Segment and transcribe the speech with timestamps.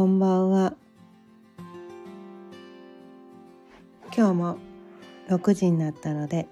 [0.00, 0.72] こんばんは。
[4.16, 4.58] 今日も
[5.28, 6.48] 6時になったので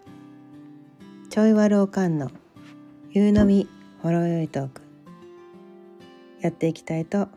[1.30, 2.30] ちょいわるおかんの
[3.10, 3.66] 夕飲み
[4.02, 4.82] ほろよいトーク
[6.42, 7.28] やっていきたいと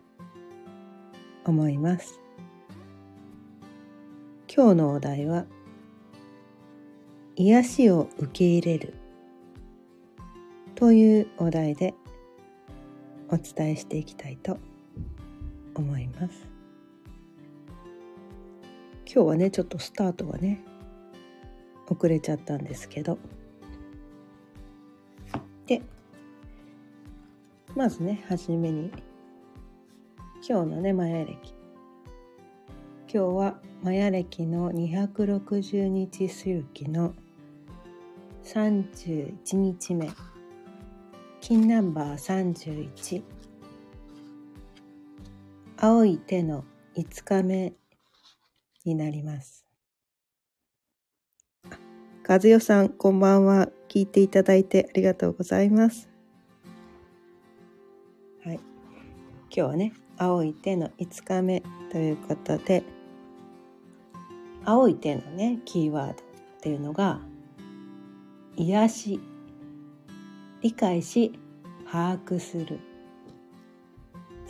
[1.45, 2.19] 思います。
[4.53, 5.45] 今日のお題は
[7.37, 8.95] 癒しを受け入れる
[10.75, 11.93] というお題で
[13.29, 14.70] お伝えしていきたいと思います
[15.81, 16.47] 思います。
[19.13, 20.63] 今日はねちょっとスタートがね
[21.89, 23.17] 遅れちゃったんですけど。
[25.65, 25.81] で
[27.75, 28.91] まずね初めに
[30.47, 37.13] 今日のねマヤ暦今日はマヤ暦の260日周期の
[38.43, 40.09] 31日目。
[41.41, 43.23] 金ナンバー31
[45.83, 46.63] 青い手の
[46.95, 47.73] 5日目
[48.85, 49.65] になります。
[52.27, 53.67] 和代さんこんばんは。
[53.89, 56.07] 聞いていただいてありがとうございます。
[58.45, 58.57] はい。
[58.57, 58.61] 今
[59.49, 62.83] 日はね青い手の5日目ということで
[64.63, 66.15] 青い手のねキーワードっ
[66.61, 67.19] ていうのが
[68.55, 69.19] 癒し。
[70.61, 71.39] 理解し
[71.91, 72.90] 把握する。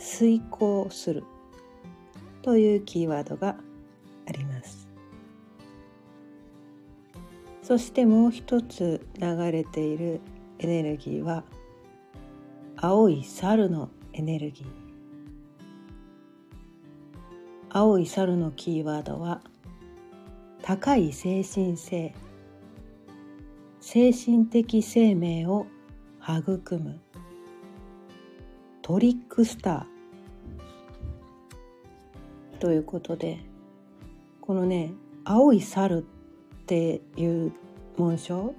[0.02, 1.22] 遂行する。
[2.42, 3.56] というキーワードが
[4.28, 4.88] あります。
[7.62, 10.20] そしてもう一つ流れている
[10.58, 11.44] エネルギーは
[12.76, 14.66] 青い猿のエネルギー。
[17.70, 19.40] 青い猿のキーワードは
[20.62, 22.12] 高い精神性
[23.80, 25.66] 精神的生命を
[26.20, 27.00] 育む。
[28.82, 29.91] トリックスター。
[32.62, 33.40] ということで
[34.40, 34.92] このね
[35.24, 36.02] 青い猿っ
[36.66, 37.52] ていう
[37.96, 38.54] 紋章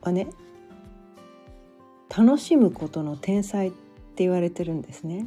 [0.00, 0.28] はね
[2.08, 5.26] 楽しむことの天才って言われてるんですね。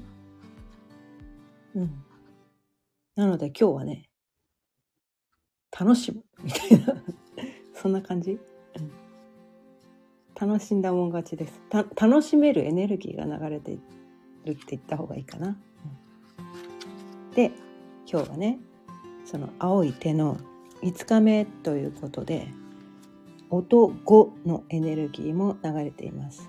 [1.75, 2.03] うん。
[3.15, 4.09] なので今日はね
[5.79, 6.95] 楽しむみたいな
[7.75, 8.39] そんな感じ、うん。
[10.49, 11.61] 楽しんだもん勝ちです。
[11.69, 13.77] た楽しめるエネルギーが流れて
[14.45, 15.57] るって言った方がいいかな、うん、
[17.35, 17.51] で
[18.13, 18.59] 今日はね
[19.25, 20.37] その青い手の
[20.83, 22.47] 5日目ということで
[23.49, 26.47] 音5のエネルギーも流れています。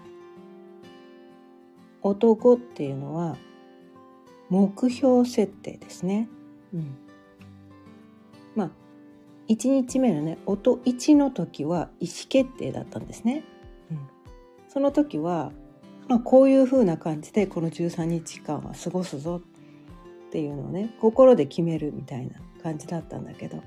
[2.03, 3.38] 音5っていうのは
[4.50, 6.28] 目標設定ですね、
[6.74, 6.98] うん、
[8.54, 8.70] まあ
[9.48, 13.42] 1日目のね音1の時は意思決定だったんですね。
[14.69, 15.50] その時は、
[16.08, 19.53] まあ、こういう風な感じでこの13日間は過ごすぞっ
[20.34, 23.62] ていうのをね心で決めるみたいな感じだったんだけど。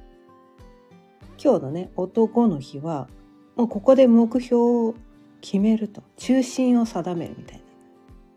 [1.41, 3.07] 今日のね男の日は
[3.55, 4.95] もうここで目標を
[5.39, 6.03] 決めると。
[6.17, 7.63] 中心を定めるみたいな、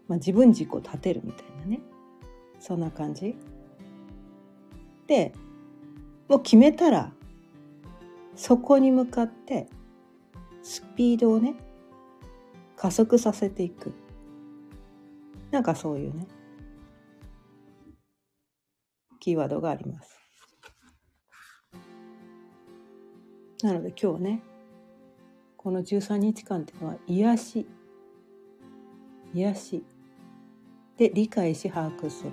[0.06, 1.80] まあ、自分軸を立てるみたいなね。
[2.60, 3.34] そんな感じ。
[5.08, 5.32] で
[6.28, 7.12] もう決めたら
[8.36, 9.66] そこに向かって
[10.62, 11.56] スピードをね
[12.76, 13.92] 加速させていく。
[15.50, 16.28] なんかそういうね。
[19.20, 20.18] キーワードがあります。
[23.62, 24.42] なので今日ね
[25.58, 27.66] この13日間っていうのは癒し。
[29.34, 29.84] 癒し。
[30.96, 32.30] で理解し把握する。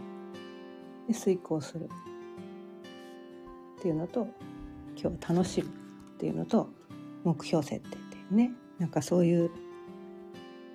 [1.08, 1.90] で遂行する。
[3.80, 4.28] っていうのと
[4.96, 5.72] 今日楽しむっ
[6.18, 6.70] ていうのと
[7.24, 8.52] 目標設定っていうね。
[8.80, 9.52] なんかそういう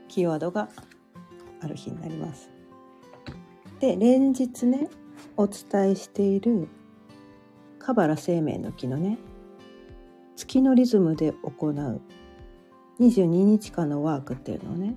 [0.08, 0.68] キーワードが
[1.62, 2.50] ある日になります。
[3.80, 4.88] で連日ね
[5.36, 6.68] お伝えしている
[7.78, 9.18] カバラ生命の木のね
[10.36, 12.00] 月のリズムで行う
[13.00, 14.94] 22日間のワークっていうのをね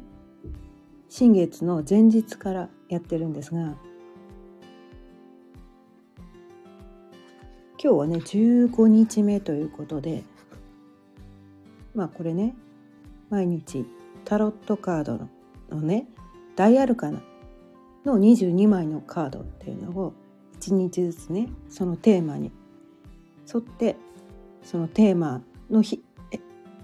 [1.10, 3.75] 新月の前日からやってるんですが
[7.81, 10.24] 今日はね15日目ということで
[11.94, 12.56] まあこれね
[13.30, 13.86] 毎日
[14.24, 15.30] タロットカードの
[15.69, 16.07] のね
[16.56, 17.21] 大アルカナ
[18.06, 20.13] の22枚のカードっていうのを
[20.60, 22.52] 1日ずつねそのテーマに
[23.54, 23.96] 沿って
[24.63, 26.40] そのテーマの日え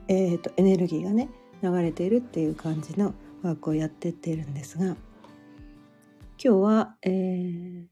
[0.07, 1.29] えーと、エネルギーがね
[1.63, 3.13] 流れているっていう感じの
[3.43, 4.97] ワークをやってっているんですが今
[6.37, 7.83] 日は、えー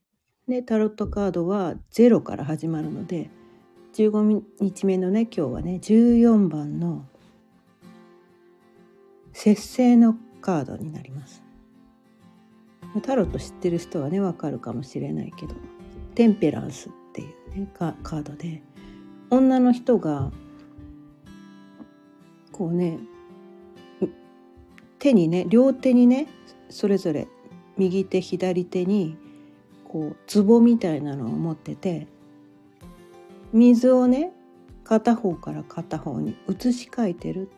[0.47, 3.29] ね、タロットカードは0から始まるので
[3.93, 7.05] 15日目のね今日はね14番の
[9.33, 11.48] 「節制のカードになります。
[13.01, 15.55] タロット知ってる人はねわかるかもしれないけど。
[16.15, 17.25] テンペランスってい
[17.55, 18.61] うねカードで。
[19.29, 20.31] 女の人が
[22.51, 22.99] こうね
[24.97, 26.27] 手にね両手にね
[26.69, 27.27] それぞれ
[27.77, 29.17] 右手左手に
[29.87, 32.07] こう壺みたいなのを持ってて
[33.53, 34.31] 水をね
[34.83, 37.49] 片方から片方に移し替えてる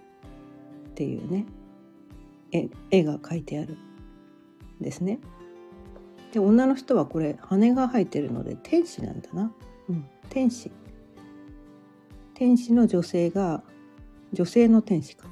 [0.90, 1.46] っていうね
[2.92, 3.78] 絵が描いてある。
[4.82, 5.20] ですね。
[6.32, 9.52] で女の人はこれ羽が生えてるので天使なんだな。
[9.90, 10.72] うん、天使。
[12.34, 13.64] 天使の女性が
[14.34, 15.28] 女性の天使か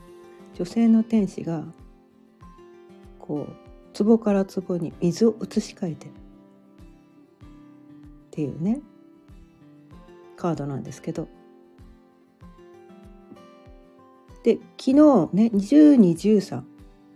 [0.53, 1.63] 女性の天使が
[3.19, 6.13] こう壺から壺に水を移し替えてるっ
[8.31, 8.81] ていうね
[10.35, 11.27] カードなんですけど
[14.43, 14.93] で昨日
[15.33, 16.61] ね1213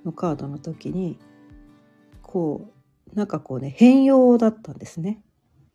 [0.06, 1.18] のカードの時に
[2.34, 2.68] こ
[3.14, 5.22] うなんかこうね変容だったんですね。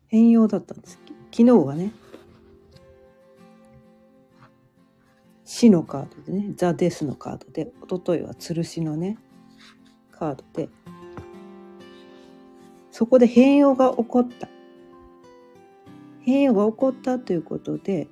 [0.09, 0.99] 変容だったんです。
[1.31, 1.93] 昨日はね
[5.45, 9.19] 死のカードでねザ・デスのカードで一昨日は吊るしのね
[10.11, 10.69] カードで
[12.91, 14.49] そこで変容が起こった。
[16.23, 18.09] 変容が起こったということで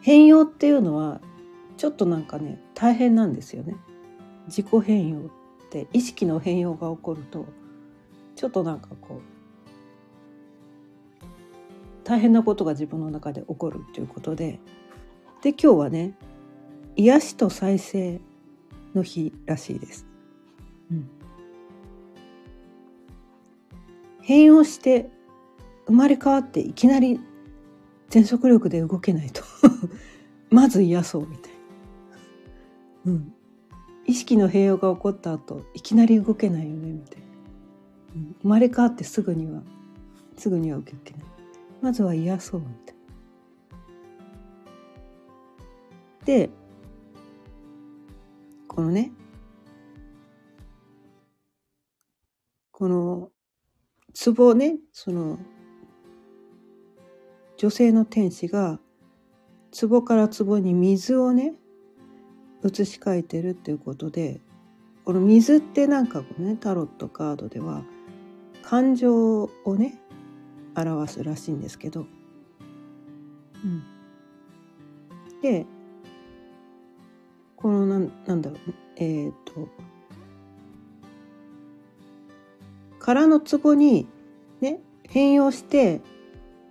[0.00, 1.20] 変容っていうのは
[1.76, 3.74] ちょっとなんかね大変なんですよね。
[4.46, 5.28] 自己変容
[5.74, 7.46] って意識の変容が起こると
[8.36, 9.20] ちょっとなんかこう
[12.04, 14.60] 大変なことが自分の中で起こるということで
[15.42, 16.14] で今日はね
[16.94, 18.20] 癒しと再生
[18.94, 20.06] の日らしいです。
[20.92, 21.10] うん、
[24.22, 25.10] 変容して
[25.86, 27.18] 生まれ変わっていきなり
[28.10, 29.42] 全速力で動けないと
[30.50, 31.52] まず癒そうみたい
[33.06, 33.12] な。
[33.12, 33.33] うん、
[34.06, 37.26] 意識の変容が起こった後いきなり動けないよねみたいな、
[38.42, 39.62] 生まれ変わってすぐには
[40.36, 41.24] すぐには受けない
[41.80, 43.04] まずは癒そうみたいな。
[46.24, 46.50] で
[48.68, 49.12] このね
[52.72, 53.30] この
[54.24, 55.38] 壺をねその
[57.56, 58.80] 女性の天使が
[59.78, 61.54] 壺から壺に水をね
[62.64, 64.40] 移し替えてるっていうことで
[65.04, 67.82] この水ってなんかこうねタロットカードでは
[68.62, 69.98] 感情をね
[70.74, 72.06] 表すらしいんですけど、
[73.62, 73.84] うん、
[75.42, 75.66] で
[77.56, 79.68] このなんなんだろうえっ、ー、と
[82.98, 84.08] 空の壺に
[84.60, 86.00] ね変容して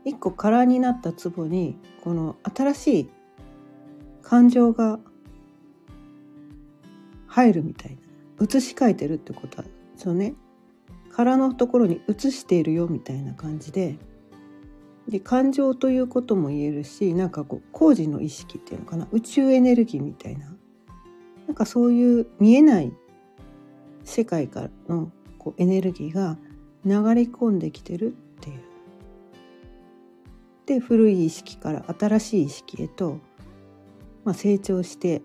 [0.05, 3.09] 一個空になった壺にこの新しい
[4.23, 4.99] 感情が
[7.33, 7.97] 入るみたい
[8.39, 8.45] な。
[8.45, 9.65] 移し替えてるってことは
[9.97, 10.35] そのね。
[11.11, 13.97] 空のところに移しているよみたいな感じで
[15.07, 19.07] で感情ということも言えるしなんかこう工事の意識っていうのかな。
[19.11, 20.55] 宇宙エネルギーみたいな。
[21.47, 22.93] なんかそういう見えない
[24.03, 26.37] 世界からのこうエネルギーが
[26.85, 28.59] 流れ込んできてるっていう。
[30.65, 33.19] で古い意識から新しい意識へと、
[34.23, 35.21] まあ、成長して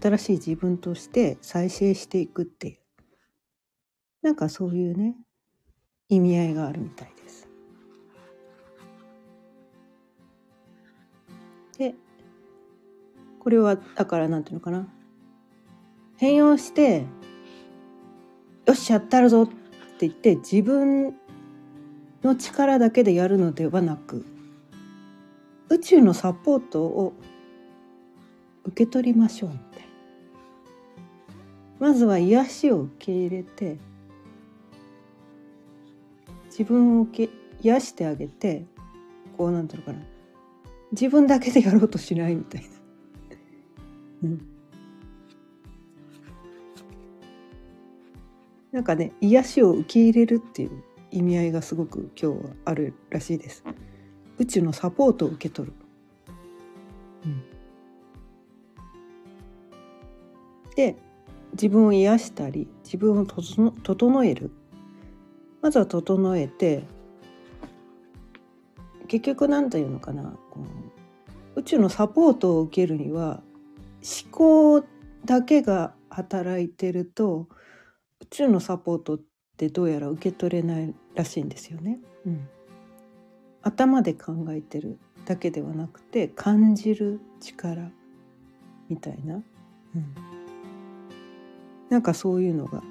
[0.00, 2.78] 新しい自分として再生していくっていう
[4.22, 5.16] なんかそういうね
[6.08, 7.48] 意味合いがあるみたいです。
[11.78, 11.94] で
[13.38, 14.86] これはだからなんていうのかな
[16.16, 17.04] 変容して
[18.66, 19.48] よしやったるぞっ
[19.98, 21.14] て言って自分
[22.22, 24.24] の力だけでやるのではなく
[25.68, 27.14] 宇宙のサポートを
[28.64, 29.71] 受け取りましょう
[31.82, 33.76] まずは癒しを受け入れて
[36.46, 38.64] 自分を受け癒してあげて
[39.36, 39.98] こうなんていうのかな
[40.92, 42.68] 自分だけでやろうとしないみたいな。
[44.22, 44.48] うん
[48.70, 53.64] なんかね癒しを受け入れるっていう意味合いがすごく今日はあるらしいです。
[54.38, 55.74] 宇宙のサポートを受け取る。
[57.24, 57.42] うん、
[60.76, 60.96] で
[61.52, 64.50] 自分を癒したり自分を整える。
[65.60, 66.82] まずは整えて
[69.06, 70.34] 結局何というのかな
[71.54, 73.42] 宇宙のサポートを受けるには
[74.02, 74.84] 思考
[75.24, 77.46] だけが働いてると
[78.20, 79.20] 宇宙のサポートっ
[79.56, 82.00] てどうやら受け取れないらしいんですよね。
[82.26, 82.48] うん、
[83.62, 87.90] 頭で考えてるだけではなくて感じる力
[88.88, 89.44] みたいな、うん、
[91.92, 92.82] なんかそういうのが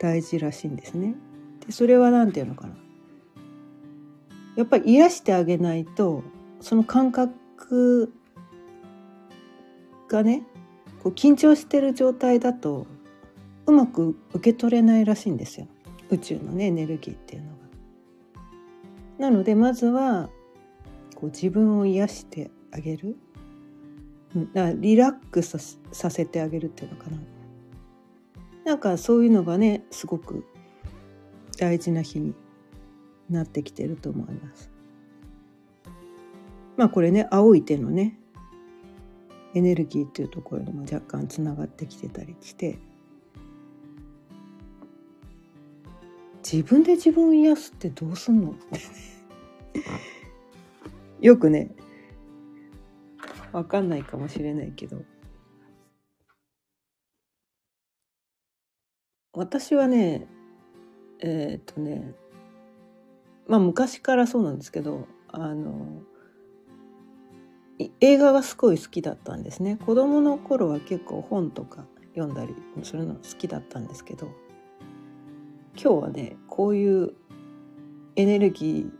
[0.00, 1.14] 大事らしいんですね。
[1.64, 2.74] でそれは何て言うのかな
[4.56, 6.24] やっぱり癒してあげないと
[6.60, 8.12] その感覚
[10.08, 10.42] がね
[11.04, 12.88] こう緊張してる状態だと
[13.66, 15.68] うまく受け取れないらしいんですよ
[16.10, 17.54] 宇宙のねエネルギーっていうのが。
[19.18, 20.30] なのでまずは
[21.14, 23.16] こう自分を癒してあげる、
[24.34, 27.18] うん、だからリラックスさせてあげるっていうのかな。
[28.64, 30.44] なんかそういうのがねすごく
[31.58, 32.34] 大事な日に
[33.28, 34.70] なってきてると思います。
[36.76, 38.18] まあこれね青い手のね
[39.54, 42.78] エネルギーっていうところにも若干つながってきてたりして
[46.42, 48.50] 自分で自分を癒すってどうすんの？
[48.50, 48.80] っ て
[51.20, 51.70] よくね
[53.52, 55.02] 分かんないかもしれないけど
[59.34, 60.26] 私はね
[61.20, 62.12] えー、っとね
[63.48, 66.02] まあ昔からそうなんですけどあの
[68.00, 69.76] 映画がすごい好きだったんですね。
[69.84, 71.84] 子供の頃は結構本とか
[72.14, 74.28] 読んだりするの好きだったんですけど
[75.74, 77.14] 今日はねこういう
[78.16, 78.90] エネルギ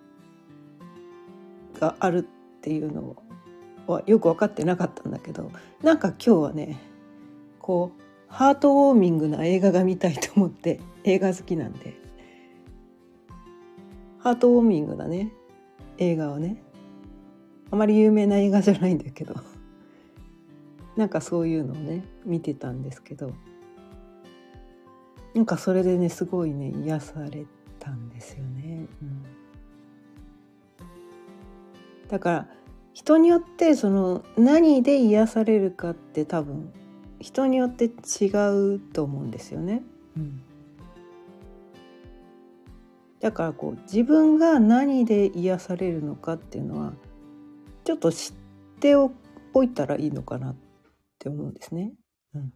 [1.75, 3.17] ーがあるっていうの
[3.87, 6.81] はよく分かってなかったんだけどなんか今日はね
[7.61, 11.95] こうハートウォーミングな映画が見たいと思って映画好きなんで。
[14.21, 15.31] ハートウォーミングなね。
[15.99, 16.62] 映画をね。
[17.71, 19.35] あまり有名な映画じゃないんだけど。
[20.97, 23.35] なんかそういうのをね見てたんですけど。
[25.35, 27.45] なんかそれでねすごいね癒され
[27.79, 28.87] たんですよね。
[29.03, 29.23] うん、
[32.09, 32.49] だから
[32.95, 36.73] 人によってその何で癒されるかって多分
[37.23, 38.26] 人によって違
[38.75, 39.83] うと思うんですよね。
[40.17, 40.43] うん、
[43.21, 46.93] だからこう自分が何で癒されるのかっていうのは
[47.85, 48.33] ちょっと知っ
[48.81, 49.12] てお
[49.62, 50.57] いたらいいのかなっ
[51.19, 51.93] て思うんですね。
[52.35, 52.52] うん、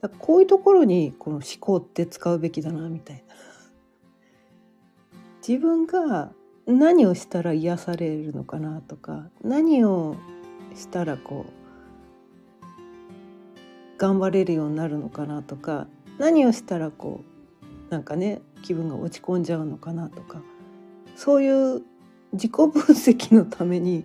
[0.00, 3.34] だこういうところにこの思考って使うべきだなみたいな。
[5.46, 6.32] 自分が
[6.66, 10.16] 何をしたら癒されるのかなとか何を
[10.74, 11.63] したらこう
[13.98, 15.86] 頑張れるようになるのかなとか
[16.18, 17.22] 何をしたらこ
[17.88, 20.42] うなんかね気分が落ち込んじゃうのかなとか
[21.16, 21.82] そういう
[22.32, 24.04] 自己分析のために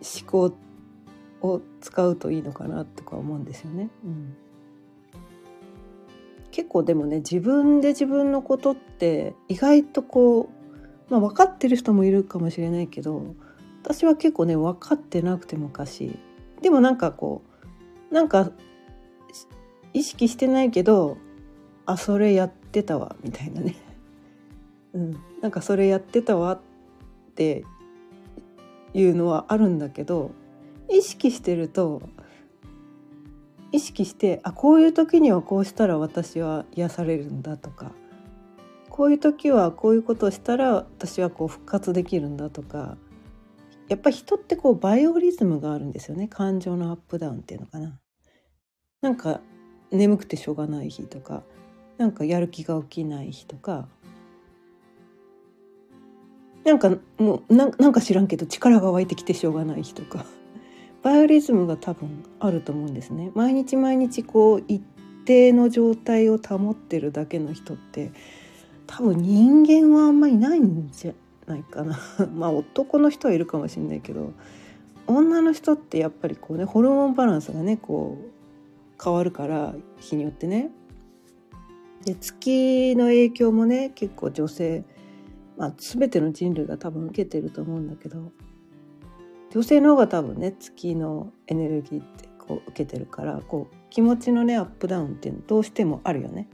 [0.00, 0.56] 思考
[1.42, 3.90] を使うといいのかなとか思うんですよね。
[4.04, 4.36] うん、
[6.50, 10.50] 結構でもね自分で自分のことって意外とこ
[11.10, 13.34] う、まあ、分かってる人もいるかもしれないけど
[13.82, 16.18] 私は結構ね分かってなくて昔
[16.62, 17.42] でもなんかこ
[18.10, 18.50] うなんか
[19.92, 21.16] 意識してないけど
[21.86, 23.76] あそれやってたわみたいなね、
[24.92, 26.60] うん、なんかそれやってたわっ
[27.34, 27.64] て
[28.92, 30.32] いうのはあるんだけど
[30.88, 32.02] 意識してると
[33.72, 37.92] 意識してあこういう時にはこうしたら私は癒されるんだとか
[38.88, 42.96] こういう時はこういうことをしたら私はこう復活できるんだとか
[43.88, 46.26] やっぱ人ってこうバイオリズムがあるんですよね。
[46.26, 48.00] 感情のアップダウンっていうのかな。
[49.00, 49.40] なんか
[49.90, 51.42] 眠くてしょうがない日とか
[51.98, 53.88] なんかやる気が起きない日とか
[56.64, 60.26] なんかもうなんか知らんけど力が湧いてきてしょうがない日とか
[61.02, 63.30] バイオリズムが多分あると思うんですね。
[63.36, 64.82] 毎日毎日こう一
[65.24, 68.10] 定の状態を保ってるだけの人って
[68.88, 71.12] 多分人間はあんまりないんじゃ
[71.46, 71.96] ないかな
[72.34, 74.32] まあ男の人はいるかもしれないけど
[75.06, 78.35] 女の人ってやっぱりこうねホルモンバランスがねこう
[79.02, 80.70] 変わるから日によってね。
[82.04, 84.84] で月の影響もね結構女性
[85.56, 88.30] まあ、全ての人類が多分受けてると思うんだけど
[89.50, 96.48] 女性の方が多分ね月のエネルギーってこう受けてるからこう気持ちのねアップダウンっていうのどうしてもあるよね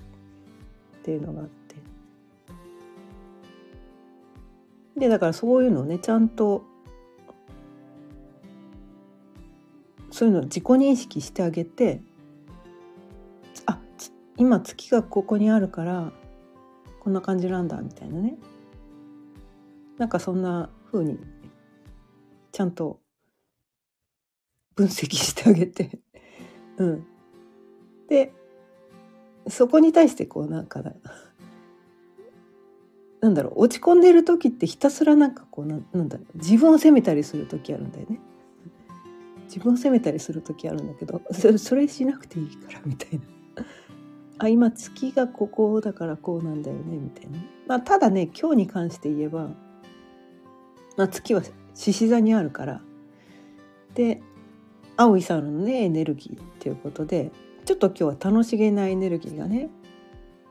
[0.98, 1.76] っていうのがあって
[4.96, 6.64] でだからそういうのをねちゃんと
[10.12, 12.00] そういうのを自己認識してあげて
[14.42, 16.10] 今月がここにあるから
[16.98, 18.34] こんな感じなんだみたいなね
[19.98, 21.16] なんかそんな風に
[22.50, 22.98] ちゃんと
[24.74, 26.00] 分析してあげて
[26.76, 27.06] うん。
[28.08, 28.32] で
[29.46, 30.82] そこに対してこうなんか
[33.20, 38.18] なんだろう落ち込んでる時ってひたすらなんかこうななんだろう自分を責めたりする時あるんだよね。
[39.44, 43.24] 自分を責めたりする時あるんだけどそれしなくていいからみたいな。
[44.38, 49.48] あ今月がここだからこうなんだよねみたいな、まあ、ただね今日に関して言えば、
[50.96, 51.42] まあ、月は
[51.74, 52.80] 獅子座にあるから。
[53.94, 54.20] で
[54.96, 57.30] 青い猿のねエネルギーっていうことで
[57.64, 59.70] ちょっと今日は楽しげなエネルギーがね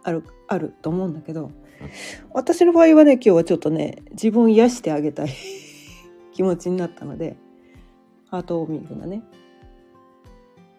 [0.03, 1.51] あるあると思うんだけど
[2.31, 5.29] 私の場合はね今日はちょっとね自分を癒してあげたい
[6.33, 7.37] 気持ちになったので
[8.29, 9.23] ハートウォーミングなね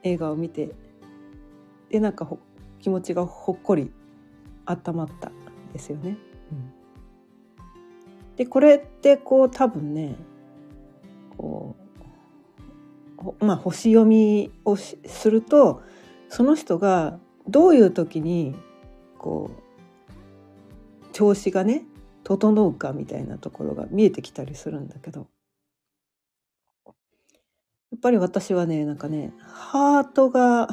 [0.02, 0.74] 映画を見て
[1.90, 2.28] でなんか
[2.82, 3.90] 気持ちがほっこり
[4.66, 5.32] 温まったん
[5.72, 6.18] ですよね。
[6.50, 10.16] うん、でこれってこう多分ね
[11.38, 11.74] こ
[13.40, 14.98] うまあ星読みをす
[15.30, 15.82] ると
[16.28, 18.54] その人がどういう時に
[19.18, 19.62] こう
[21.12, 21.84] 調子がね
[22.24, 25.28] 整うかみたいなところが見えてきたりするんだけど
[26.86, 26.92] や
[27.96, 30.68] っぱり私はねなんかねハートが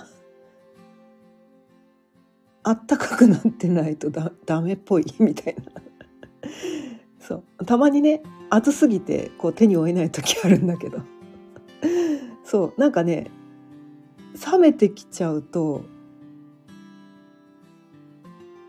[2.70, 5.82] あったかくなってないとだダメっぽいみたいな。
[7.20, 7.66] そう。
[7.66, 8.22] たまにね
[8.52, 11.00] 暑すぎてこう手に負えない時あるんだけど。
[12.44, 12.80] そう。
[12.80, 13.32] なんかね
[14.52, 15.84] 冷めてきちゃうと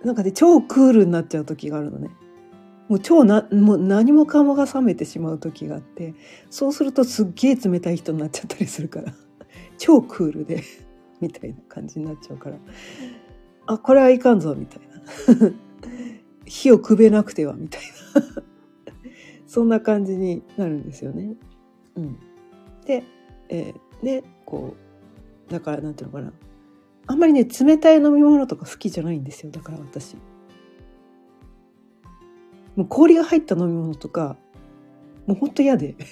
[0.03, 2.09] なんかね超クールになっちゃう時があるのね。
[2.89, 6.15] もう超なもう何もかもが冷めてしまう時があって
[6.49, 9.13] そうするとすっげえ冷たい人になっちゃったりするから。
[9.77, 10.63] 超クールで
[11.21, 12.57] みたいな感じになっちゃうから。
[13.71, 14.81] あこれはいかんぞみたい
[15.39, 15.53] な。
[16.45, 17.83] 火をくべなくてはみたい
[18.15, 18.43] な。
[19.47, 21.37] そんな感じになるんですよね。
[21.95, 22.19] うん、
[22.85, 23.05] で、
[23.49, 24.75] えー、ねこ
[25.49, 26.33] うだからなんていうのかな。
[27.07, 29.53] あんまりね冷たい飲み物とか好きじゃないんですよ。
[29.53, 30.17] だから私。
[32.75, 34.37] もう氷が入った飲み物とか
[35.27, 35.95] もうほんと嫌で。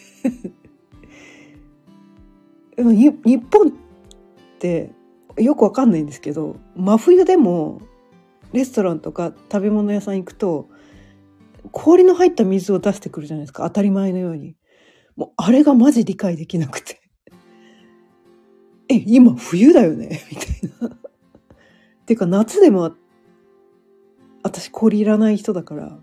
[2.76, 3.10] でも日
[3.50, 3.72] 本っ
[4.60, 4.92] て
[5.38, 7.80] よくわかんないんですけど真冬でも
[8.52, 10.68] レストランとか食べ物屋さん行くと
[11.70, 14.56] 氷の入った水を出してくるじゃないですか当たり前のように。
[15.16, 17.00] もうあれがマジ理解できなくて。
[18.88, 20.20] え、今冬だよね？
[20.30, 20.94] みたいな。
[20.94, 20.98] っ。
[22.06, 22.92] ていうか夏でも
[24.42, 25.98] 私氷いらない人だから、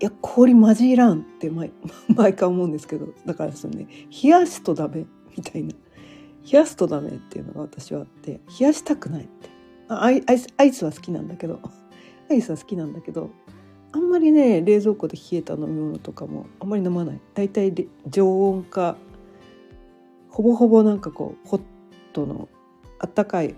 [0.00, 1.72] いや、氷マジいらんって毎
[2.14, 3.86] 毎回思うんですけど、だからそのね、
[4.22, 5.06] 冷やすとダメ。
[5.36, 5.74] みたいな。
[6.44, 9.48] 冷やすとダメっていうのが私はあって、冷やしたくないって。
[9.88, 10.48] アイアイス。
[10.56, 11.60] アイスは好きなんだけど、
[12.30, 13.30] アイスは好きなんだけど、
[13.92, 17.20] あんまりね冷蔵庫で冷えた飲み物とかもあんまり飲まない。
[17.34, 17.72] 大体
[18.08, 18.96] 常温か
[20.28, 21.62] ほぼほぼなんかこうホッ
[22.12, 22.48] トの
[22.98, 23.54] あったかい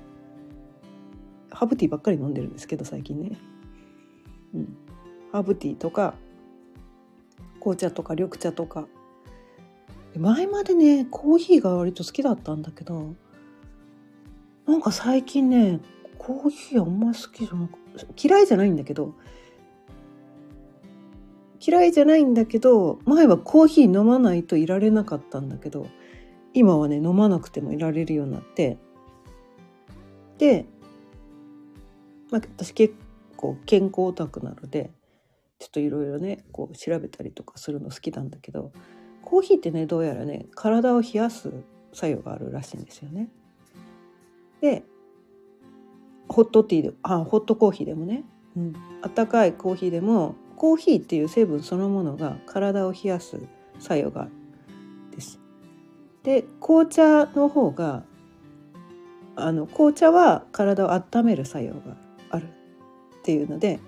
[1.51, 3.39] ハーブティーばっかり飲んでるんですけど最近ね、
[4.55, 4.77] うん、
[5.33, 6.15] ハーブティーとか
[7.61, 8.87] 紅茶とか緑茶とか
[10.19, 13.15] 前までねコーヒーが割と好きだったんだけど
[14.67, 15.81] なんか最近ね
[16.19, 17.73] コーヒーあんま好きじゃなく
[18.23, 19.15] 嫌いじゃないんだけど
[21.61, 25.87] 嫌いじゃないんだけど前はコーヒー飲まないといられなかったんだけど
[26.53, 28.79] 今はね飲まなくてもいられるようになって
[30.39, 30.67] で、
[32.31, 32.95] まあ、私結
[33.37, 34.91] 構健康オタクなので
[35.59, 38.73] ちょっといろいろねこう調べたりとかするの好きなんだけど
[39.27, 41.53] コーヒーってねどうやらね体を冷やす
[41.93, 43.29] 作用があるらしいんですよね。
[44.61, 44.85] で
[46.29, 48.25] ホットティーであホットコーヒーでもね、
[48.57, 53.41] うん、温かいコーヒーでもコーヒーっていう成分そのものが体を冷やす
[53.81, 54.31] 作用がある
[55.11, 55.41] です。
[56.23, 58.05] で紅茶の方が
[59.35, 61.97] あの紅茶は体を温める作用が
[62.31, 63.81] あるっていうので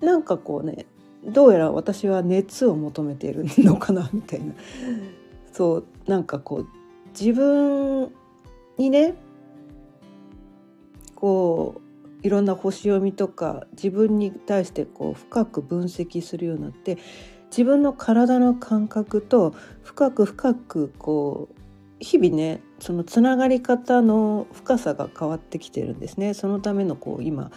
[0.00, 0.84] なんかこうね
[1.24, 4.54] どうやら私は熱を求めているのかなみたいな。
[5.52, 6.68] そうなんかこう
[7.18, 8.10] 自分
[8.78, 9.14] にね
[11.14, 11.80] こ
[12.22, 16.98] ういろんな星読みとか自分に対してこう深く分析するようになって
[17.50, 21.54] 自分の体の感覚と深く深くこう
[21.98, 26.32] 日々ねそのつながり方の深さが変わってきてるんですね。
[26.32, 27.50] そのためのこう今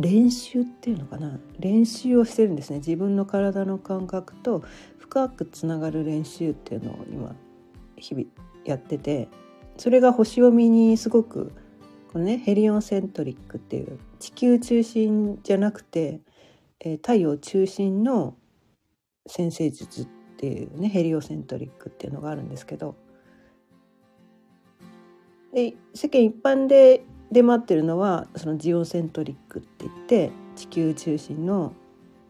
[0.00, 1.38] 練習っていうのかな？
[1.58, 2.78] 練習をしてるんですね。
[2.78, 4.62] 自分の体の感覚と
[4.98, 7.34] 深くつながる練習っていうのを今
[7.96, 8.26] 日々
[8.64, 9.28] やってて
[9.76, 11.52] それが星読みにすごく
[12.12, 16.20] このねヘリオンセントリックっていう地球中心じゃなくて、
[16.80, 18.36] えー、太陽中心の
[19.26, 22.96] 先生術っていうねヘリオセントリックっていうのがあるんですけど
[25.52, 31.72] で世間一般で出回ってるのはそのジオセントリックって言って地球中心の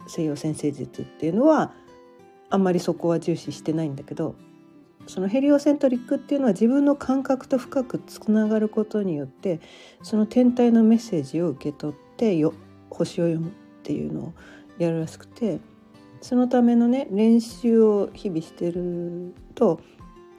[0.06, 1.72] 西洋先生術っていうのは
[2.50, 4.34] あんまりそこは重視してないんだけど
[5.06, 9.60] そのヘリオセントリックっていうのは自分の感覚と深くつながることによって
[10.02, 12.52] その天体のメッセージを受け取ってよ
[12.90, 13.50] 星を読むっ
[13.82, 14.32] ていうのを
[14.78, 15.60] やるらしくて
[16.20, 19.80] そのためのね練習を日々してると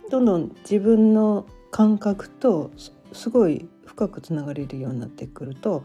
[0.10, 2.72] どんどん自分の感覚と
[3.14, 5.84] すごい深くつながれるようになってくると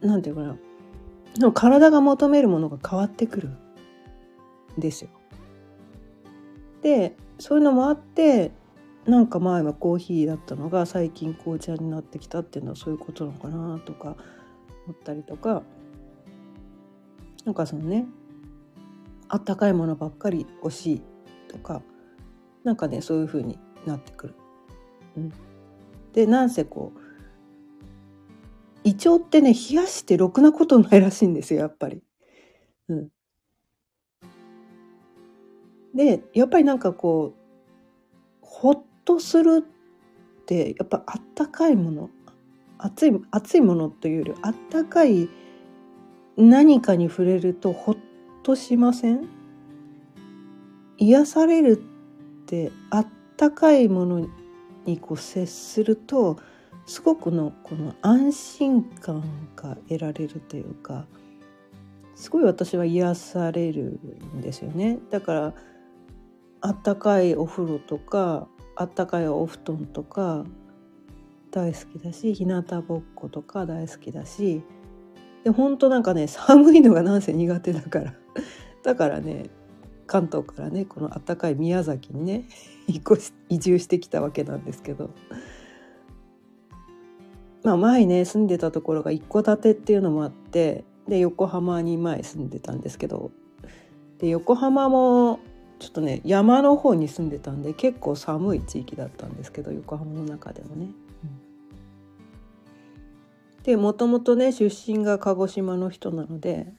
[0.00, 0.56] 何て言うか
[1.38, 3.56] な体が求めるものが変わってくるん
[4.78, 5.10] ですよ。
[6.82, 8.52] でそういうのもあって
[9.06, 14.16] なんか前はコーヒーだったのが最近紅茶になってきたっていうのはそういうことなのかなとか
[14.86, 15.62] 思ったりとか
[17.44, 18.06] なんかそのね
[19.28, 21.02] あったかいものばっかり欲しい
[21.48, 21.82] とか
[22.64, 24.34] なんかねそういう風になってくる。
[25.16, 25.32] うん、
[26.12, 27.00] でなんせこう
[28.84, 32.02] 胃腸ってね冷やしてろくなことないらしいんですよやっぱり。
[32.88, 33.08] うん、
[35.94, 37.38] でやっぱりなんかこう
[38.40, 42.10] ほっとするってやっぱあったかいもの
[42.76, 45.28] 熱い熱いものというよりあったかい
[46.36, 47.96] 何かに触れるとほっ
[48.42, 49.28] としません？
[50.98, 51.80] 癒される
[52.42, 54.28] ってあったかいもの
[54.84, 56.38] にこう接すると
[56.86, 59.22] すごくのこの安心感
[59.56, 61.06] が得られるというか
[62.14, 64.00] すごい私は癒される
[64.36, 64.98] んですよね。
[65.10, 65.54] だから
[66.60, 70.44] あったかいお風呂とかあったかいお布団とか
[71.50, 74.62] 大好きだし日向ぼっことか大好きだし
[75.44, 78.14] で本当なんかね寒いのがなんせ苦手だから。
[78.82, 79.50] だからね
[80.12, 82.44] 関東からねこのあったかい宮崎にね
[83.48, 85.08] 移住してきたわけなんですけど。
[87.62, 93.30] まあ前ね住んでたところが一戸建てっていうのもあってで横浜に前住んでたんですけど。
[94.18, 95.38] で横浜も
[95.78, 100.90] ちょっとね山の方に住んでたんで結構寒い地域だったんですけど横浜の中でもね。
[103.62, 106.74] でもともとね出身が鹿児島の人なので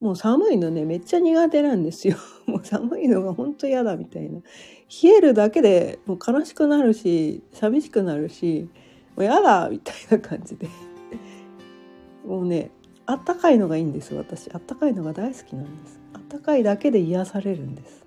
[0.00, 2.16] もう寒いのねめっちゃ苦手なんですよ。
[2.46, 4.40] もう寒いのが本当嫌だみたいな。
[5.02, 8.68] 冷えるだけでもう悲しくなるし寂しくなるし
[9.16, 10.68] もう嫌だみたいな感じで。
[12.24, 12.70] もうね
[13.06, 14.50] あったかいのがいいんです私。
[14.52, 16.00] あったかいのが大好きなんです。
[16.12, 18.06] あったかいだけで癒されるんです。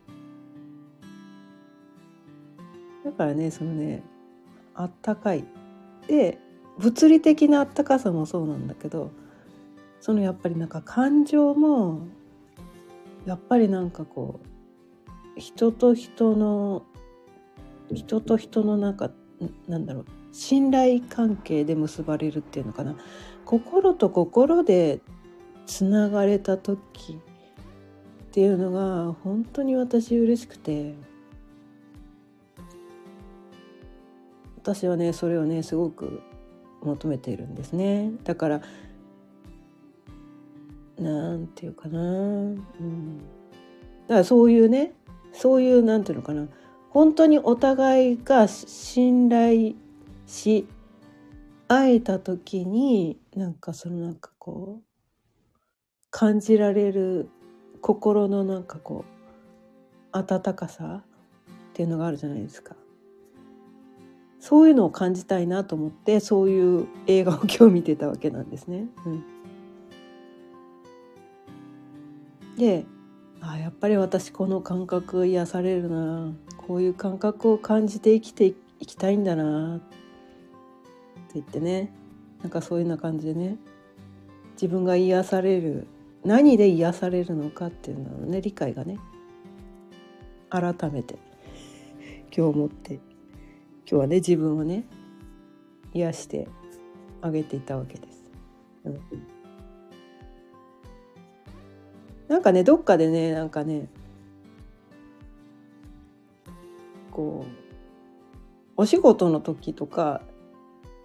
[3.04, 4.02] だからねそのね
[4.76, 5.44] あったかい。
[6.08, 6.40] で
[6.80, 9.12] 物理的なあったかさもそうなんだけど
[10.02, 12.02] そのやっぱりなんか感情も
[13.26, 14.42] やっぱりなんかこ
[15.38, 16.84] う人と人の
[17.94, 19.12] 人と人のなんか
[19.68, 22.96] なんだろう信頼関係で結ばれるっていうのかな。
[23.46, 25.02] 心と心で
[25.66, 30.96] つながれた時っていうのが本当に私嬉しくて。
[34.64, 36.22] 私はねそれをねすごく
[36.84, 38.12] 求めているんですね。
[38.24, 38.62] だから
[41.00, 43.24] なんていうかな、うん、だ
[44.08, 44.94] からそういうね
[45.34, 46.48] そういうなんていうのかな
[46.90, 49.74] 本当にお互いが信頼
[50.26, 50.68] し
[51.68, 54.84] 会えた時になんかそのなんかこう
[56.10, 57.30] 感じられる
[57.82, 62.76] 心のなんかこう温かさっていうのがあるじゃないですか。
[64.42, 68.88] そういうのを感じたいなと思ってそういう映画を今日見てたわけなんですね。
[69.06, 69.24] うん、
[72.62, 72.86] で
[73.42, 76.32] あやっぱり私この感覚癒されるな。
[76.58, 79.78] こういう感覚を感じて生きていきたいんだな。
[79.78, 79.86] って
[81.34, 81.92] 言ってね。
[82.44, 83.58] なんかそういうような感じでね。
[84.54, 85.88] 自分が癒される。
[86.24, 89.00] 何で癒されるのかっていうののね理解がね
[90.52, 91.16] 改めて
[92.26, 93.02] 今日思って今
[93.88, 94.84] 日はね自分をね
[95.96, 96.48] 癒して
[97.24, 98.24] あげていたわけです。
[98.86, 99.02] うん、
[102.32, 103.90] なんかねどっかでねなんかね
[107.12, 107.52] こう
[108.78, 110.22] お仕事の時とか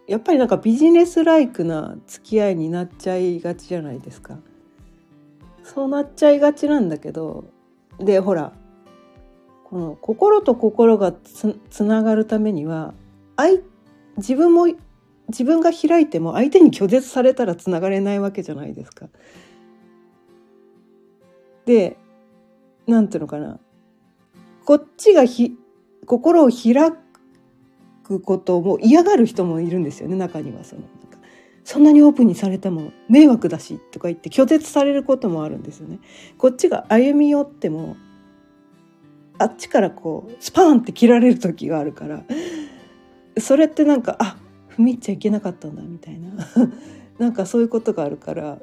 [0.07, 4.39] やっぱりなんかビジネスライクな付き合いになっちゃいがちじゃないですか。
[5.65, 7.51] そうなっちゃいがちなんだけど
[7.99, 8.53] でほら
[9.65, 12.95] この心と心がつながるためには
[14.17, 14.69] 自分も
[15.27, 19.09] 自分が開いても相手に拒絶されたらつながれないわけじゃないですか。
[21.67, 21.97] で
[22.87, 23.59] 何ていうのかな。
[24.65, 25.57] こっちがひ
[26.07, 26.93] 心を開
[28.03, 30.83] くことも嫌がる人もいるんですよね中にはその。
[31.67, 35.99] そんなにオープンにされても迷惑だしとか言って拒絶されることもあるんですよね。
[36.39, 37.97] こっちが歩み寄っても
[39.37, 42.23] あっちからこうスパーンって切られる時があるから
[43.41, 44.37] それってなんかあ
[44.79, 46.31] 踏み入っちゃいけなかったんだみたいな。
[47.19, 48.61] なんかそういうことがあるから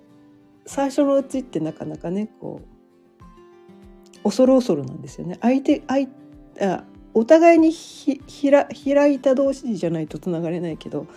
[0.66, 2.73] 最初のうちってなかなかねこう
[4.24, 5.38] 恐る恐るなんですよね。
[5.42, 6.08] 相手相
[6.62, 6.84] あ
[7.14, 11.08] お互いにひひら開いた同士じゃないとつながれないけど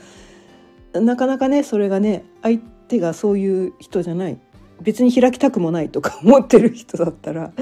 [0.93, 4.39] なかなかねそれがね相手がそういう人じゃない。
[4.83, 7.53] 別に開きたくもないとか 思ってる人だったら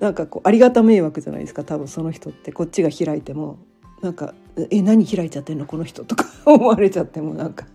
[0.00, 1.64] なんかこうありがた迷惑じゃないですか。
[1.64, 2.50] 多分その人って。
[2.50, 3.58] こっちが開いても
[4.00, 4.34] なんか
[4.70, 5.66] 「え何開いちゃってんの？
[5.66, 7.66] この人」とか 思われちゃってもなんか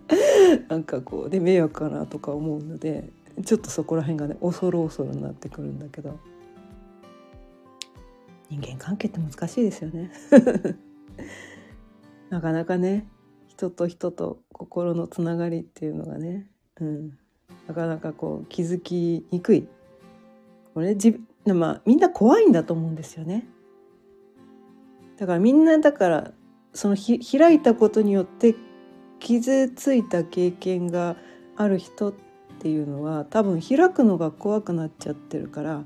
[0.67, 3.09] なんかこうで迷惑かなとか思うので
[3.45, 6.17] ちょっとそこら辺がね恐る恐るになってくるんだけど。
[8.51, 10.11] 人間関係って難しいですよね。
[12.29, 13.07] なかなかね
[13.47, 16.47] 人と人と心のつながりっていうのがね、
[16.81, 17.17] うん、
[17.67, 19.69] なかなかこう気づきにくい。
[20.73, 23.47] これ自まあみんな怖いんだと思うんですよね。
[25.15, 26.33] だからみんなだから
[26.73, 28.55] そのひ開いたことによって
[29.19, 31.15] 傷ついた経験が
[31.55, 32.13] ある人っ
[32.59, 35.85] ていうのは多分開くのが怖くなっちゃってるから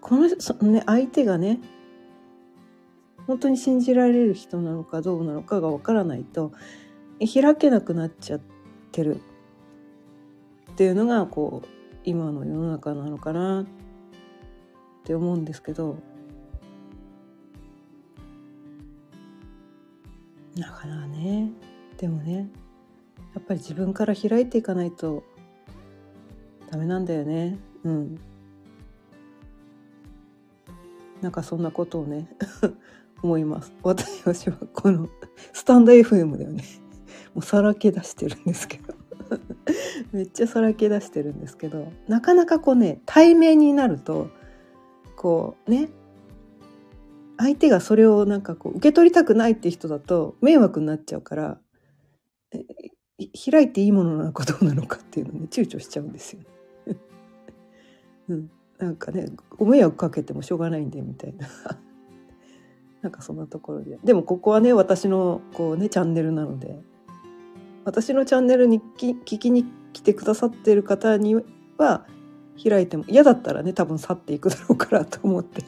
[0.00, 1.60] このその、ね、相手がね
[3.26, 6.52] 本当に信じられる人なのかどうなのかがわからないと
[7.20, 8.40] 開けなくなっちゃっ
[8.92, 9.20] てる
[10.72, 11.68] っていうのがこう
[12.04, 13.66] 今の世の中なのかなっ
[15.04, 15.98] て思うんですけど
[20.56, 21.50] なかなかね
[21.98, 22.48] でもね
[23.34, 25.22] やっぱり自分から開いていかないと
[26.70, 27.58] ダメなんだよね。
[27.82, 28.18] うん。
[31.22, 32.28] なんかそんなことをね
[33.22, 33.72] 思います。
[33.82, 35.08] 私はこの
[35.52, 36.64] スタンド FM だよね。
[37.34, 38.94] もうさらけ出してるんですけど。
[40.12, 44.28] めっちゃさらけ出してるんですけどなかなかこうね対面になると
[45.16, 45.90] こうね
[47.36, 51.58] 相手がそれをなんかこう受け取りたくないって人だと迷惑になっちゃうから
[53.50, 56.40] 開いていいものなのかどうなのかっていうのね躊躇しちゃうんですよ、
[56.86, 56.96] ね。
[58.28, 61.48] うん、なんかねご迷惑かけてもしょうがないんでみたいな。
[63.02, 63.98] なんかそんなところで。
[64.04, 66.78] でもここはね私のこうねチャンネルなので。
[67.84, 71.36] 私のチャンネルに聞きに来てくださってる方に
[71.76, 72.06] は
[72.62, 75.62] 開いても嫌だったらね多分去っていくだろうからと思って、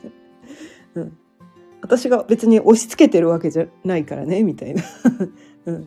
[0.95, 1.19] うん、
[1.81, 4.83] 私が別に押し付けてるわけじゃないからねみたいな。
[5.67, 5.81] うん、っ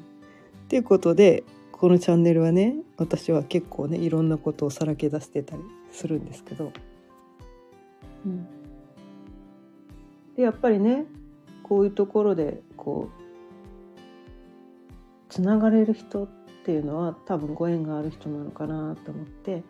[0.68, 5.62] ていうことでこのチャンネルはね私は結構ねいろんなことをさらけ出してたり
[5.92, 6.72] するんですけど、
[8.26, 8.48] うん、
[10.36, 11.06] でやっぱりね
[11.64, 13.26] こういうところでこう
[15.30, 16.28] つながれる人っ
[16.66, 19.64] ていうのは多分ご縁がある人なのかなと思って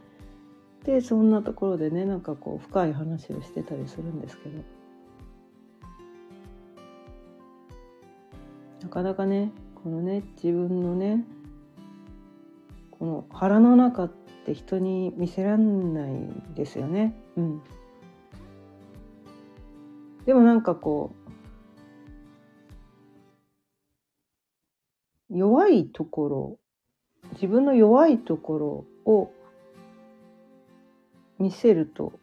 [0.86, 4.86] でそんなところでねなんかこう深い話をしてたりするんですけど。
[8.86, 11.26] なかなかねこのね自分のね
[12.92, 14.12] この腹の中っ
[14.46, 16.14] て人に見せらんない
[16.54, 17.16] ですよね。
[17.36, 17.62] うん、
[20.26, 21.16] でもなんかこ
[25.30, 26.60] う弱いところ
[27.34, 29.32] 自分の弱いところを
[31.40, 32.14] 見せると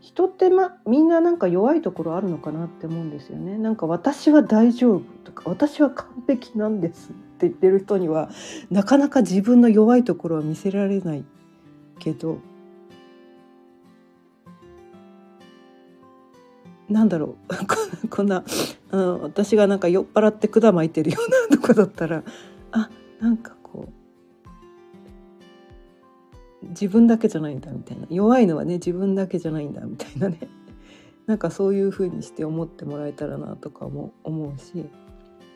[0.00, 3.58] 人ってまみんななんか弱いところあるのかなって思うんですよね。
[3.58, 8.30] なんか私は大丈夫とか私は完璧なんですって言ってる人には
[8.70, 11.24] なかなか自分の弱いところは見せられない
[11.98, 12.38] けど
[16.88, 17.36] なんだろ
[18.02, 18.44] う こんな
[18.90, 22.22] あの私がなんか酔っ払って管巻いてるようなとこだったら
[22.72, 23.88] あなんかこ
[26.62, 30.38] う自分だけじゃないんだみたいな弱いのはね自分だけじゃないんだみたいなね
[31.26, 34.86] なんかそういう風にして思ってもらえたらなとかも思うし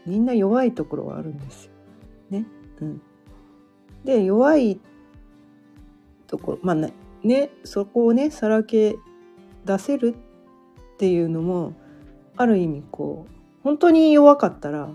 [0.06, 1.72] みんな弱いところはあるんですよ。
[2.30, 2.46] ね。
[2.80, 3.00] うん、
[4.04, 4.80] で弱い
[6.26, 6.76] ところまあ
[7.22, 8.98] ねそこをねさらけ
[9.64, 10.31] 出せるっ
[10.94, 11.74] っていうのも
[12.36, 14.88] ある意味こう本当に弱かったら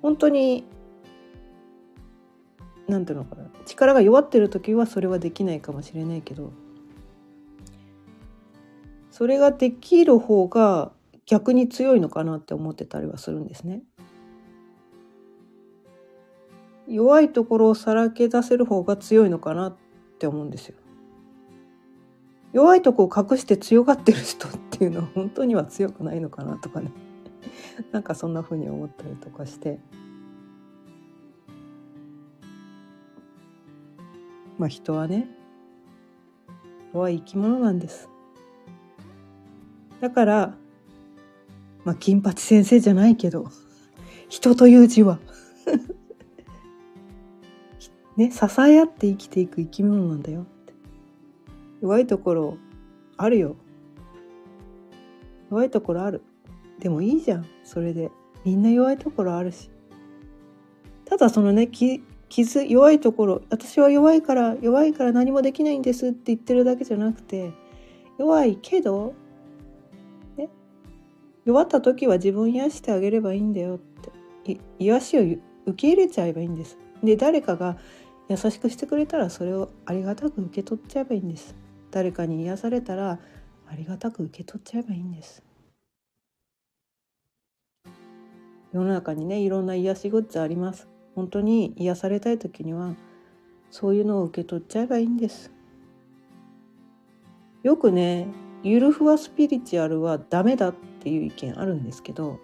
[0.00, 0.64] 本当に
[2.88, 6.52] 何ていうのかな力が弱ってる時はそれはできないかもしれないけど
[9.10, 10.92] それができる方が
[11.26, 13.82] 逆に強いのかなって思ってたりはするんですね。
[16.88, 19.76] 弱いところをさらけ出せる方が強いのかなっ
[20.18, 20.76] て思うんですよ。
[22.52, 26.92] 弱いとこを隠して強がってる人っていうのは本当には強くないのかなとかね。
[27.92, 29.78] なんかそんな風に思ったりとかして。
[34.58, 35.28] まあ人はね
[36.92, 38.08] 弱い生き物なんです。
[40.00, 40.54] だから
[41.84, 43.46] まあ金八先生じゃないけど
[44.28, 45.18] 人という字は。
[48.16, 50.46] ね支え合って生きていく生き物なんだよ。
[51.82, 52.56] 弱いところ
[53.16, 53.56] あるよ。
[55.50, 56.22] 弱いところある。
[56.78, 57.46] でもいいじゃん。
[57.64, 58.10] それで。
[58.44, 59.70] みんな弱いところあるし。
[61.04, 67.52] ただそのね傷弱いところ私は弱いから弱いから何もできないんですって言ってるだけじゃなくて
[68.18, 69.12] 弱いけど、
[70.38, 70.48] ね、
[71.44, 73.78] 弱った時は自分癒してあげればいいんだよっ
[74.44, 74.58] て。
[74.78, 75.40] 癒しを受
[75.76, 76.78] け入れちゃえばいいんです。
[77.02, 77.76] で誰かが
[78.28, 81.54] 優しくしてくれたらそれをありがたく受け取っちゃえばいいんです。
[81.92, 83.20] 誰かに癒されたら
[83.68, 85.44] ありがたく受け取っちゃえばいいんです。
[88.72, 90.88] 世の中にねいろんな癒しグッズあります。
[91.14, 92.94] 本当に癒されたい時には
[93.70, 95.52] そういうのを受け取っちゃえばいいんです。
[97.62, 98.26] よくね
[98.62, 102.40] ゆるふわスピリチュアルはダメだっていう意見あるんですけど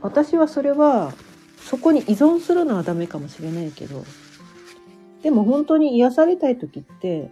[0.00, 1.12] 私はそれは
[1.58, 4.04] そこに依存するのはダメかもしれないけど
[5.22, 7.30] でも本当に癒されたい時って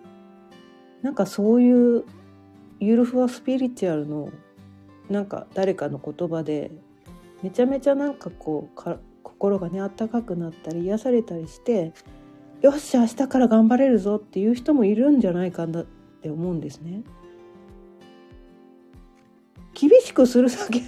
[1.05, 2.05] なんかそういう
[2.81, 4.31] ゆるふわスピリチュアルの
[5.11, 6.71] なんか誰かの言葉で
[7.43, 11.93] めちゃめちゃなんかこうか心がねあったかくなったり癒されたりして
[12.63, 17.03] よし明日から頑張れるぞっていう人もいるんじゃないかなって思うんですね。
[19.75, 20.81] 厳しくするだけ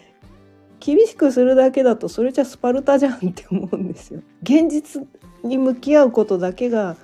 [0.80, 4.22] 厳しくするだけだとそれじゃスパルタじゃんって思うんですよ。
[4.42, 5.06] 現実
[5.44, 6.96] に向き合うことだけが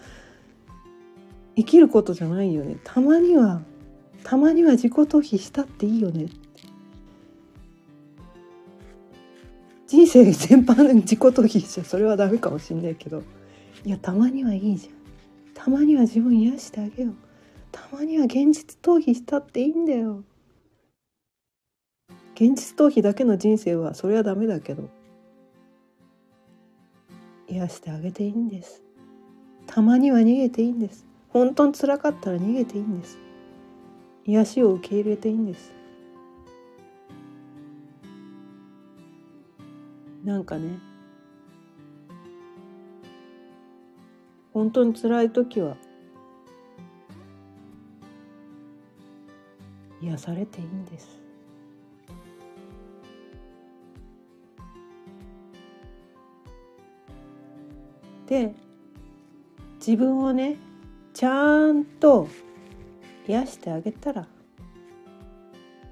[1.57, 2.77] 生きることじゃないよね。
[2.85, 3.63] たまには
[4.23, 6.27] たまには自己逃避したっていいよね。
[9.87, 13.23] 人生全般自己逃避しちゃそれはダメかもしんないけど。
[13.85, 14.95] いやたまにはいいじゃん。
[15.55, 17.15] たまには自分癒してあげよう。
[17.73, 20.25] たまには現実逃避したっていいんだよ。
[22.35, 24.91] 現実逃避だけの人生はそれはダメだけど
[27.49, 28.83] 癒してあげていいんです。
[29.67, 31.06] たまには逃げていいんです。
[31.37, 33.19] 本当につらかったら逃げていいんです。
[34.25, 35.71] 癒しを受け入れていいんです。
[40.25, 40.79] なんかね
[44.55, 45.77] 本当に辛い時は
[50.01, 51.21] 癒されていいんです。
[58.27, 58.55] で
[59.79, 60.57] 自分をね
[61.17, 62.29] ちゃんと
[63.27, 64.29] 癒してあげたら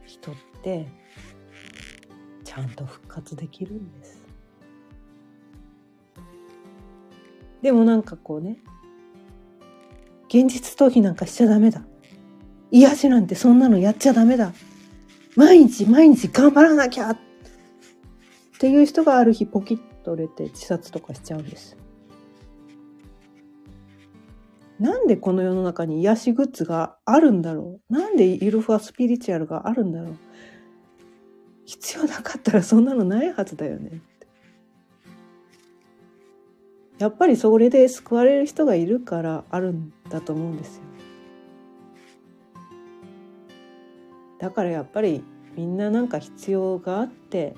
[0.04, 0.86] 人って
[2.44, 4.22] ちゃんと復活できるんです。
[7.62, 8.58] でもなんかこうね
[10.28, 11.86] 現実逃避なんかしちゃダメだ。
[12.70, 14.52] 癒しなんてそんなのやっちゃダメだ。
[15.36, 17.18] 毎日毎日頑張らなきゃっ
[18.58, 21.78] ていう人がある日ポキッと折れて自殺とかしちゃうんです。
[24.84, 27.92] なんでこの世の中に癒しグッズがあるんだろう？
[27.92, 30.16] なんでゆるふわスピリチュアルがあるんだろう？
[31.64, 34.02] 必要なかったらそんなのないはずだよね
[36.98, 40.82] やっぱりそれで救われる人がいるからあるんだと思うんですよ。
[44.38, 45.24] だからやっぱり
[45.56, 47.54] みんななんか必要があって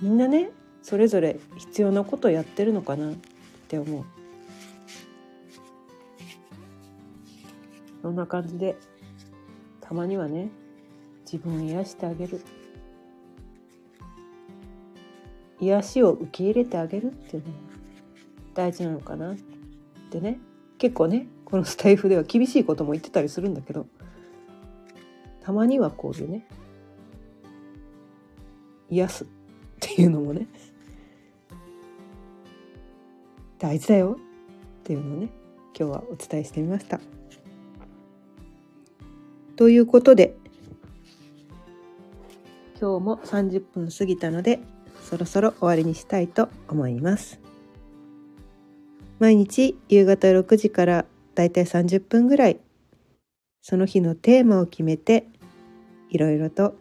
[0.00, 3.14] みんなねそれぞれ必要なことをやってるのかなっ
[3.66, 4.04] て思う。
[8.02, 8.76] そんな感じで
[9.80, 10.48] たまにはね
[11.30, 12.40] 自分を癒してあげる
[15.60, 17.54] 癒しを受け入れてあげるっていうのも
[18.54, 19.36] 大事なのかなっ
[20.10, 20.38] てね
[20.78, 23.86] 結構ねこのスタイフでは厳しいことも言ってたりするんだけど
[25.42, 26.46] たまにはこういうね
[28.88, 29.26] 癒すっ
[29.78, 30.46] ていうのもね
[33.58, 34.16] 大事だよ
[34.80, 35.28] っていうのをね
[35.78, 37.19] 今日はお伝えしてみました。
[39.60, 40.34] ということで
[42.80, 44.58] 今日も30分過ぎたので
[45.02, 47.38] そろそろ終わりにしたいと思います。
[49.18, 51.04] 毎日夕方6時から
[51.34, 52.58] だいたい30分ぐらい
[53.60, 55.26] その日のテーマを決めて
[56.08, 56.74] いろいろと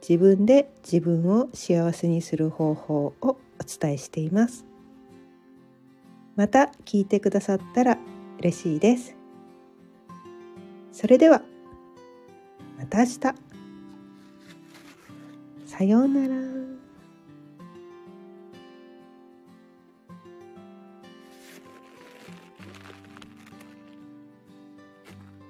[0.00, 3.38] 自分で自分を幸せにする方法をお
[3.80, 4.66] 伝えしています
[6.34, 7.98] また聞いてくださったら
[8.40, 9.14] 嬉しいです
[10.90, 11.42] それでは
[12.78, 13.18] また明日。
[15.66, 16.67] さようなら。